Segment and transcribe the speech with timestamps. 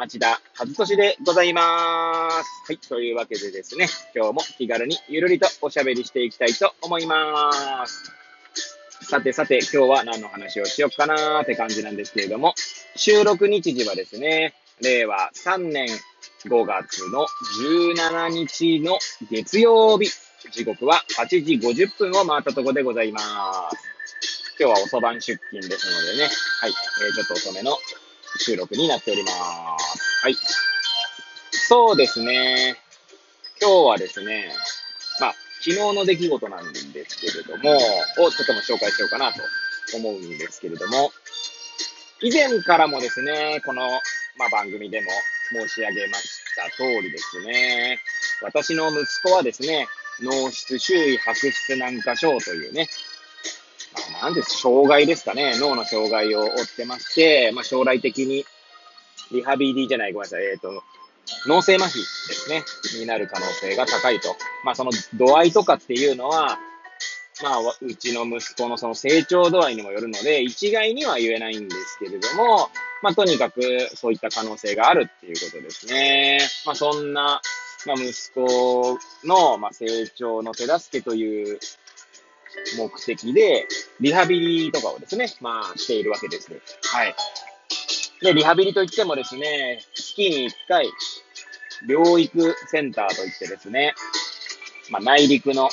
[0.00, 1.62] 町田和俊でございま
[2.30, 2.46] す。
[2.66, 2.78] はい。
[2.78, 3.86] というわけでですね、
[4.16, 8.10] 今日も気軽にゆるりとおしゃべりしていきたいと思います。
[9.02, 12.54] さてさて、今日は何の話をしよっかなーって感じなんですけれども、
[12.96, 15.86] 収録日時はですね、令和3年
[16.46, 17.26] 5月の
[17.92, 18.98] 17日の
[19.30, 20.10] 月曜日、
[20.50, 23.20] 時刻は8時50分を回ったところでございま
[23.70, 23.76] す。
[24.58, 26.30] 今日は遅番出勤ですのでね、
[26.62, 27.76] はい、えー、ちょっと遅めの
[28.38, 29.89] 収録になっております。
[30.22, 30.36] はい。
[31.50, 32.76] そうですね。
[33.58, 34.52] 今日はですね、
[35.18, 37.74] まあ、昨日の出来事なんですけれども、
[38.26, 39.40] をちょっとも紹介しようかなと
[39.96, 41.10] 思うんですけれども、
[42.20, 43.88] 以前からもですね、この、
[44.36, 45.10] まあ、番組でも
[45.52, 47.98] 申し上げました通りですね、
[48.42, 49.88] 私の息子はですね、
[50.20, 52.88] 脳室周囲白質軟化症というね、
[54.12, 55.58] まあなんです、障害ですかね。
[55.58, 58.44] 脳の障害を負ってまして、まあ、将来的に、
[59.32, 60.82] リハビリじゃない、ごめんなさい、えっ、ー、と、
[61.46, 62.64] 脳性麻痺ですね、
[62.98, 64.36] になる可能性が高いと。
[64.64, 66.58] まあ、その度合いとかっていうのは、
[67.42, 72.68] まあ、うちの息子のその成長度合いにもよるので、一概には言えないんですけれども、
[73.02, 73.62] まあ、とにかく
[73.94, 76.40] そういった可能性があるっていうことですね。
[76.66, 77.40] まあ、そんな、
[77.86, 81.58] まあ、息子の、まあ、成長の手助けという
[82.76, 83.66] 目的で、
[84.00, 86.50] リハビリとかをですね、まあ、しているわけです。
[86.92, 87.14] はい。
[88.22, 90.90] で、リハビリといってもですね、月に1回、
[91.86, 93.94] 療育センターといってですね、
[94.90, 95.70] まあ、内陸の、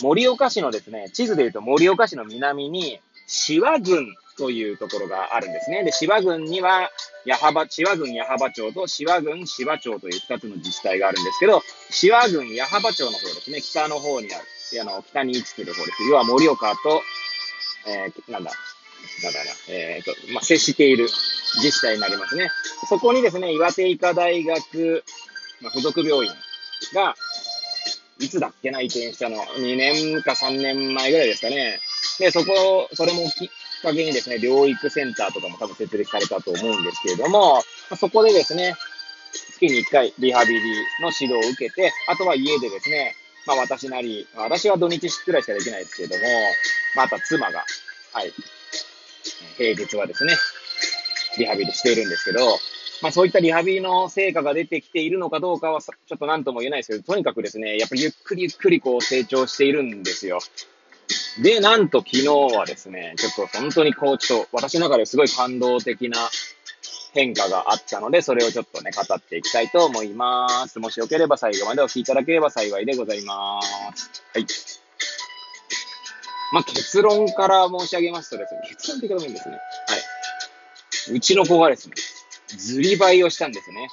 [0.00, 5.82] 盛岡市のですね、地図で言うと盛岡市の南に、志和郡というところがあるんですね。
[5.82, 6.90] で、志和郡には、
[7.24, 14.44] 矢幅、志和郡矢幅町と志和郡志和町という2つの自治体があるんですけど、志和郡矢幅町の方ですね、北の方にある。
[14.80, 16.04] あの、北に位置する方です。
[16.08, 17.02] 要は盛岡と、
[17.88, 18.52] えー、なんだ、
[19.22, 21.08] なんだな、えっ、ー、と、まあ、接している
[21.56, 22.50] 自治体になりますね。
[22.88, 25.04] そこにですね、岩手医科大学、
[25.60, 26.32] まあ、附属病院
[26.94, 27.14] が、
[28.18, 29.36] いつだっけな、移転したの。
[29.36, 31.78] 2年か3年前ぐらいですかね。
[32.18, 33.48] で、そこ、それもきっ
[33.82, 38.74] かけにですね、療育センターとかも多分設立されたと思うんですけれども、ま、そこでですね、
[39.32, 40.60] 月に1回リハビリ
[41.02, 43.14] の指導を受けて、あとは家でですね、
[43.46, 46.22] まあ私なり、私は土日くらいしかできないですけれども、
[46.96, 47.64] まあ、あとは妻が、
[48.12, 48.32] はい、
[49.56, 50.34] 平日はですね、
[51.38, 52.58] リハビリしているんですけど、
[53.02, 60.38] まあそういったリハビリの成果が出てきているのかどうかはちょっと何とも言えないですけど、とにかくですね、やっぱりゆっくりゆっくりこう成長しているんですよ。
[61.42, 66.18] で、なんと昨日はですね、ちょっと本当にこう、ちょっと私の中ですごい感動的な
[67.12, 70.78] 変化があったので、それをちょっとね、語っていきたいと思います。
[70.78, 74.22] もしよければ最後までお聞きいただければ幸いでございます。
[74.32, 74.46] はい。
[76.52, 79.54] まあ、結論から申し上げますとですね、結論って言い方もんですね。
[79.54, 79.60] は
[81.12, 81.16] い。
[81.16, 81.94] うちの子がですね、
[82.48, 83.88] ずりばいをしたんですね。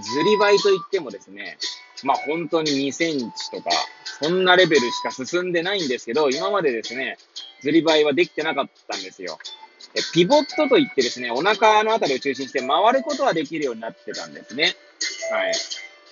[0.00, 1.58] ずりばいと言ってもですね、
[2.02, 3.70] まあ本当に2センチとか、
[4.20, 7.18] そんなレベルしか進んでないんですけど、今までですね、
[7.62, 9.38] ずりばいはできてなかったんですよ。
[9.94, 14.74] えピボットといってですね、お腹のあたりを中心して回ることはできるようになってたんですね。
[15.30, 15.54] はい。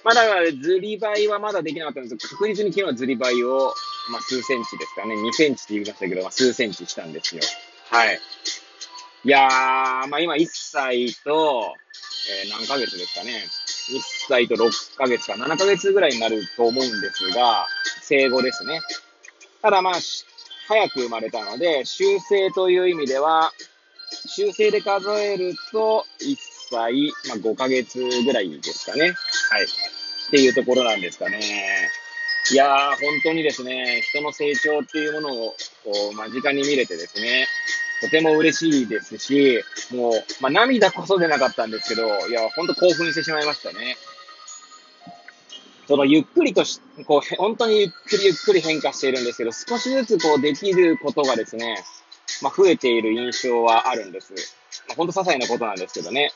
[0.04, 3.74] まあだから、ずりばいはまだできなかったんですけど、確実に昨日はずりばいを、
[4.10, 7.42] まあ数センチですかね、2センチって言いましたけど、まあ数センチしたんですよ。
[7.90, 8.20] はい。
[9.24, 11.74] いやー、まあ今1歳と、
[12.44, 13.44] えー、何ヶ月ですかね。
[13.90, 17.66] 1歳と6ヶ月か7ヶ月ぐらいになると思うんですが、
[18.02, 18.80] 生後ですね。
[19.60, 19.94] ただまあ、
[20.68, 23.52] 早く生まれたので、修正という意味では、
[24.26, 26.36] 修正で数えると、1
[26.70, 29.14] 歳、まあ、5ヶ月ぐらいですかね。
[29.50, 29.64] はい。
[29.64, 31.90] っていうところなんですかね。
[32.50, 35.54] いやー、本当にですね、人の成長っていうものを、
[35.84, 37.46] こう、間近に見れてですね、
[38.02, 39.62] とても嬉しいですし、
[39.92, 43.96] もう、まあ、涙こそ出なかったんですけど、いや、本当興奮してしまいましたね。
[45.86, 51.84] そのゆっくりとし、こう、本当にゆっくりゆっくり変化しているんですけど、少しずつこうできることがですね、
[52.42, 54.32] まあ、増えている印象はあるんです。
[54.88, 56.32] まあ、ほんと些細なことなんですけどね。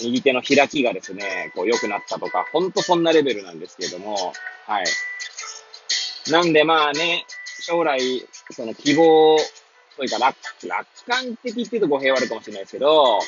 [0.00, 4.32] 右手の開きがですね、こう良くなったとか、ほんとそんなレベルなんですけれども、
[4.66, 4.86] はい。
[6.28, 7.24] なんでまあね、
[7.60, 8.00] 将来、
[8.50, 9.38] その希望
[9.96, 10.36] というか楽、
[10.66, 13.20] 楽観的っていうと語弊はあるかもしれないですけど、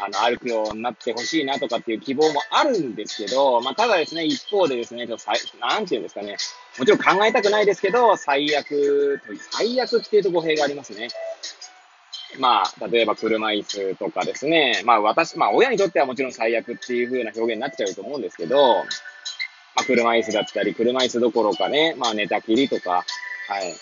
[0.00, 5.26] あの、歩くようになってほしいなとかっていう希望もあるんですけど、まあ、ただですね、一方でですね、ちょっと
[5.58, 6.36] なんていうんですかね、
[6.78, 9.20] もちろん考えたくないですけど、最悪、
[9.50, 11.08] 最悪っていうと語弊がありますね。
[12.38, 18.84] まあ、例えば車椅子とかですね、まあ私、まあ親にとってはもちろん最悪っていう風な表現になっちゃうと思うんですけど、
[19.78, 23.04] まあ車椅子だったり、車椅子どころかね、まあ寝たきりとか、
[23.48, 23.74] はい。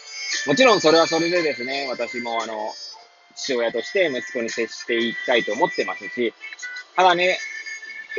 [0.47, 2.55] もちろんそれはそれでですね、私もあの、
[3.35, 6.35] 父親として息子に接していきたいと思ってますし、
[6.97, 7.39] ただね、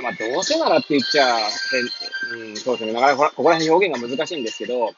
[0.02, 1.38] まあどうせならって言っちゃ、
[2.34, 4.94] うん、そうですね、なかなかここら辺表現が難しいんですけど、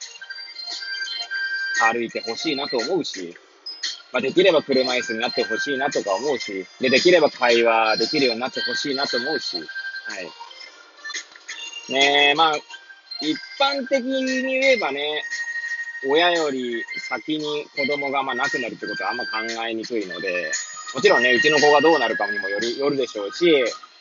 [1.93, 3.35] 歩いてほしいなと思うし、
[4.11, 9.67] まあ、できれば車椅子になってほしいなとか思うし、で、できれば会話できるようになってほしいなと思うし、はい。
[11.89, 12.55] ねえ、まあ、
[13.21, 15.23] 一般的に言えばね、
[16.07, 19.29] 親より先に子供がまあ亡くなるってことはあんま考
[19.67, 20.51] えにくいので、
[20.93, 23.45] もちろんね、うちの子がどうなるかにもより、よるでしょうし、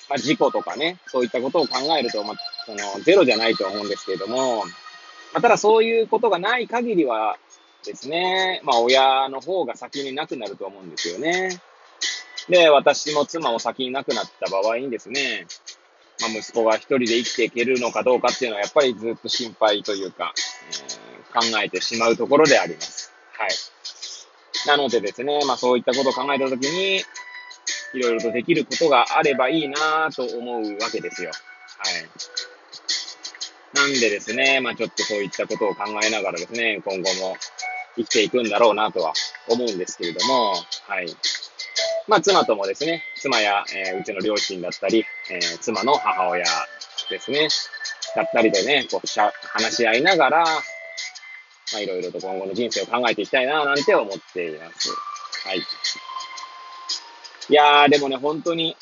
[0.09, 4.65] まあ、事故とかね、そういったことを考えると、まあ、その、ゼロじゃないと思うんですけれども、ま
[5.35, 7.37] あ、ただそういうことがない限りは、
[7.85, 8.61] ですね。
[8.65, 11.61] まあ、親の方が先に亡くなると思うんですよね。
[12.49, 15.47] で、私も妻も先に亡くなった場合にですね、
[16.21, 20.33] まあ、息子が一人で生きていけるのかどうかっていうのは、やっぱりずっと心配というか、
[21.35, 23.13] えー、考えてしまうところであります。
[23.33, 23.51] はい。
[24.67, 27.03] なのでですね、まあ、そういったことを考えたときに、
[27.95, 31.31] いろいろとできることがあればいいなと思うわけですよ。
[31.31, 31.35] は
[31.99, 32.09] い。
[33.75, 37.37] なんでですね、まあちょっとそういったことを考えながらですね、今後も
[37.97, 39.13] 生きていくんだろうなとは
[39.49, 40.55] 思うんですけれども、
[40.87, 41.07] はい。
[42.07, 46.45] まあ、妻ともですね、妻や、えー、うちの両親だったり、えー、妻の母親
[47.11, 47.49] ですね、
[48.17, 49.07] だったりでね、こう、
[49.49, 54.91] 話し合いながら、まあ、いろいろと今後の人生を考えていきたいな、なんて思っています。
[55.47, 55.59] はい。
[55.59, 58.77] いやー、でもね、本当に、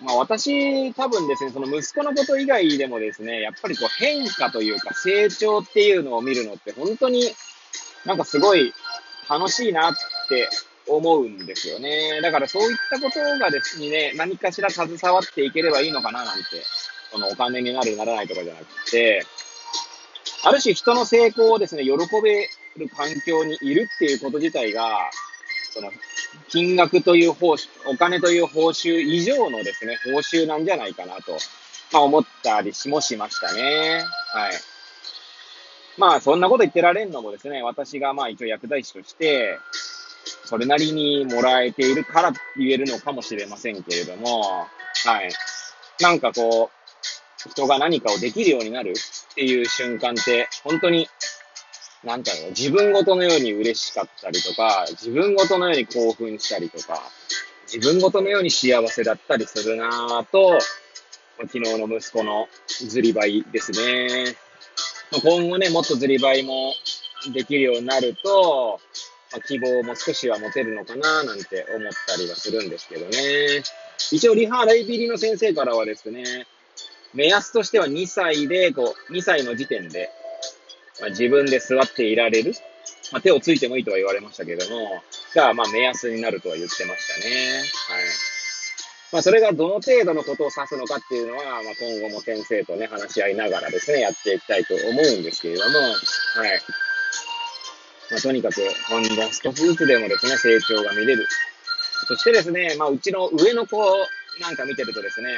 [0.00, 7.30] まあ私、多分ですね、その息子のこと以外でもですね、やっぱりこう変化というか成長っていうのを見るのって本当に
[8.04, 8.72] なんかすごい
[9.28, 9.94] 楽しいなっ
[10.28, 10.48] て
[10.86, 12.20] 思うんですよね。
[12.22, 16.44] だからそういったことがですね、何かしら携わっていければいいのかななんて、
[17.10, 19.24] そのお金になるならないとかじゃなくて、
[20.44, 21.92] ある種人の成功をですね、喜
[22.22, 25.10] べる環境にいるっていうこと自体が、
[25.72, 25.90] その、
[26.48, 31.38] 金額という報酬、お金という報酬以上のですね、報酬なんじゃないかなと、
[31.92, 34.04] まあ思ったりもしましたね。
[34.32, 34.52] はい。
[35.96, 39.58] まあ、そんなこと言ってられんのもですね、私がまあ一応薬剤師として、
[40.44, 44.66] それなりにもらえているから言えるのかもしれませんけれども、
[45.06, 45.30] はい。
[46.00, 46.70] なんかこ
[47.46, 51.08] う、人が何かをできるようになるっていう瞬間って、本当に、
[52.02, 57.00] なんだろう、自分ごとのように嬉しかったりとか、自分ごとのように興奮したりとか、
[57.72, 60.58] 自分ごとのように幸せだったりするなぁと、
[61.40, 64.36] 昨日の息子のずりばいですね。
[65.22, 66.74] 今後ね、もっとずりばいも
[67.32, 68.80] できるようになると、
[69.34, 73.62] まあ、希望も少しは持てるのかななんて思ったりはするんですけどね。
[74.12, 76.46] 一応、リハライビリの先生からはですね、
[77.14, 80.10] 目安としては2歳で、こう、2歳の時点で、
[81.00, 82.54] まあ、自分で座っていられる。
[83.12, 85.02] まあ、手をついてもいいとは言われましたけども、
[85.34, 87.58] が、まあ、目安になるとは言ってましたね。
[87.58, 87.64] はい。
[89.12, 96.60] まあ、それがどの程度のことを指すのかっていうのは、まあ、今後も先生とね、話し合いながらですね、やっていきたいと思うんですけれども、はい。
[98.10, 101.26] まあ、とにかく、ほんの少しずつでもですね、成長が見れる。
[102.06, 103.78] そしてですね、まあ、うちの上の子
[104.40, 105.30] なんか見てるとですね、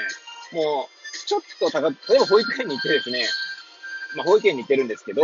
[0.52, 3.26] もう、ちょっと高、例えば保育園に行ってですね、
[4.16, 5.22] まあ、保育園に行ってるんですけど、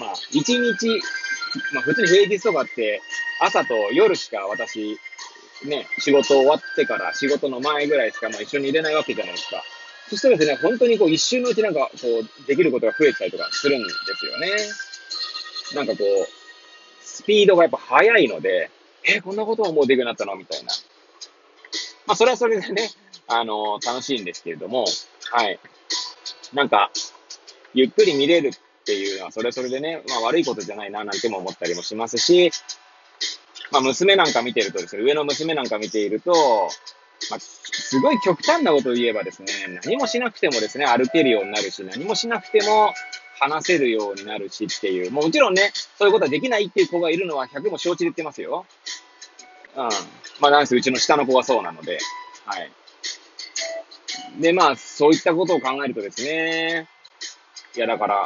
[0.00, 1.00] まあ、一日、
[1.72, 3.00] まあ、普通に平日とかって、
[3.40, 4.98] 朝と夜しか私、
[5.66, 9.62] ね、仕事終わってから仕事の前ぐらいしかまあ一緒に入れないわけじゃないですか。
[10.08, 14.48] そしたらですね、本当にこう一瞬のうちなんかこうできることが増えたりとかするんですよね。
[15.74, 18.70] なんかこう、スピードがやっぱ速いので、
[19.04, 20.72] え、こんなことももうできなったのみたいな。
[22.06, 22.90] まあそれはそれでね、
[23.26, 24.86] あの、楽しいんですけれども、
[25.30, 25.58] はい。
[26.54, 26.90] なんか、
[27.74, 28.52] ゆっくり見れるっ
[28.84, 32.50] ていうのはそれはそれでね、まあ悪いことじゃないななんても思ったりもしますし、
[33.70, 36.32] まあ、娘なんか見てるとですね、上の娘なんか見ていると、
[37.30, 39.48] まあ、すごい極端なことを言えばですね、
[39.84, 42.94] 何もしなくてもですね、歩けるようになるし、何もしなくても
[43.40, 48.66] 話せるようになるしっていう、もちろんね、そういうことはできないっていう子がいるのは100も承知で言ってますよ。
[49.76, 49.88] うん。
[50.40, 51.98] まあ、なんせうちの下の子はそうなので、
[52.44, 52.70] はい。
[54.40, 56.88] で、まあ、そういったことを考えるとですね、
[57.76, 58.24] いや、だから、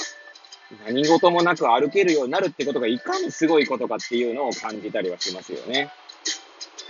[0.87, 5.91] 何事もなく歩けるようになるってことがいかにすごいことかっていうのを感じたりはしますよね。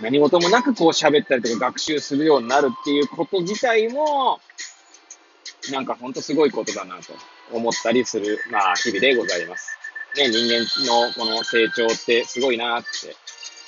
[0.01, 4.39] 何事もなくこう喋ったりとか学習するようになるっていうこと自体も、
[5.71, 7.13] なんかほんとすごいことだなと
[7.51, 9.77] 思ったりする、まあ日々でございます。
[10.15, 13.15] ね、人間のこの成長ってすごいなって、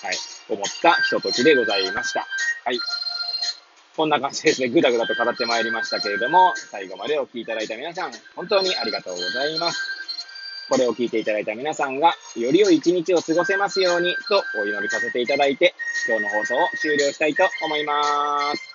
[0.06, 0.18] はい、
[0.50, 2.28] 思ったひとときでございました。
[2.66, 2.80] はい。
[3.96, 9.80] こんな感じですね、ぐだぐだと語ってまいりましたけれども、最後までお聴きいただいた皆さん、本当にありがとうございます。
[10.70, 15.74] これを聞いていただいた皆さんが、より良い一日を過ごせますように、とお祈りさせていただいて、
[16.08, 18.75] 今日の放送を終了したいと思います。